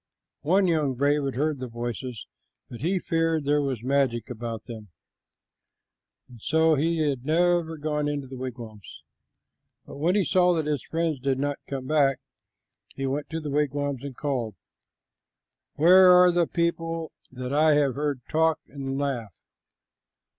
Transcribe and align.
One 0.41 0.65
young 0.65 0.95
brave 0.95 1.23
had 1.25 1.35
heard 1.35 1.59
the 1.59 1.67
voices, 1.67 2.25
but 2.71 2.81
he 2.81 2.97
feared 2.97 3.43
there 3.43 3.61
was 3.61 3.83
magic 3.83 4.31
about 4.31 4.63
them, 4.65 4.87
and 6.27 6.41
so 6.41 6.73
he 6.73 7.07
had 7.07 7.23
never 7.23 7.77
gone 7.77 8.07
into 8.07 8.25
the 8.25 8.35
wigwams; 8.35 9.03
but 9.85 9.97
when 9.97 10.15
he 10.15 10.23
saw 10.23 10.55
that 10.55 10.65
his 10.65 10.81
friends 10.85 11.19
did 11.19 11.37
not 11.37 11.59
come 11.69 11.85
back, 11.85 12.17
he 12.95 13.05
went 13.05 13.29
to 13.29 13.39
the 13.39 13.51
wigwams 13.51 14.03
and 14.03 14.17
called, 14.17 14.55
"Where 15.75 16.09
are 16.09 16.25
all 16.25 16.31
the 16.33 16.47
people 16.47 17.11
that 17.33 17.53
I 17.53 17.75
have 17.75 17.93
heard 17.93 18.21
talk 18.27 18.59
and 18.69 18.97
laugh?" 18.97 19.31